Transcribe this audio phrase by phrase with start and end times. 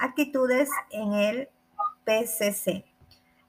[0.00, 1.48] Actitudes en el
[2.04, 2.84] PCC.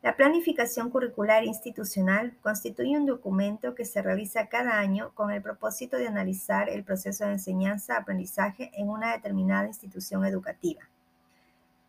[0.02, 5.98] La planificación curricular institucional constituye un documento que se realiza cada año con el propósito
[5.98, 10.82] de analizar el proceso de enseñanza-aprendizaje en una determinada institución educativa.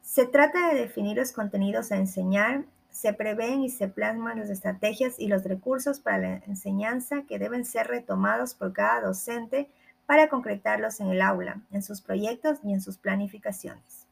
[0.02, 5.18] Se trata de definir los contenidos a enseñar, se prevén y se plasman las estrategias
[5.18, 9.70] y los recursos para la enseñanza que deben ser retomados por cada docente
[10.04, 14.09] para concretarlos en el aula, en sus proyectos y en sus planificaciones.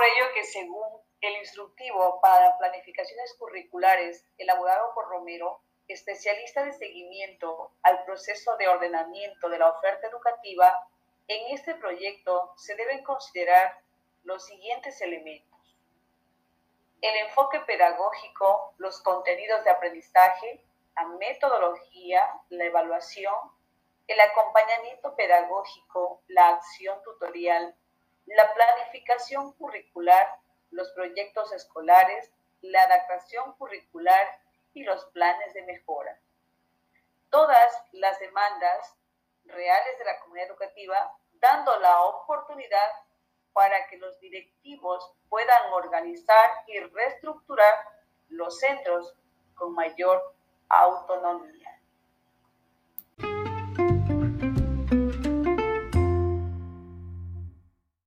[0.00, 0.88] Por ello que según
[1.20, 9.50] el instructivo para planificaciones curriculares elaborado por Romero, especialista de seguimiento al proceso de ordenamiento
[9.50, 10.88] de la oferta educativa,
[11.28, 13.78] en este proyecto se deben considerar
[14.24, 15.76] los siguientes elementos.
[17.02, 20.64] El enfoque pedagógico, los contenidos de aprendizaje,
[20.96, 23.34] la metodología, la evaluación,
[24.06, 27.76] el acompañamiento pedagógico, la acción tutorial,
[28.24, 28.54] la
[29.58, 30.38] curricular,
[30.70, 32.30] los proyectos escolares,
[32.60, 34.26] la adaptación curricular
[34.74, 36.18] y los planes de mejora.
[37.30, 38.96] Todas las demandas
[39.44, 42.90] reales de la comunidad educativa, dando la oportunidad
[43.52, 47.74] para que los directivos puedan organizar y reestructurar
[48.28, 49.14] los centros
[49.54, 50.34] con mayor
[50.68, 51.59] autonomía.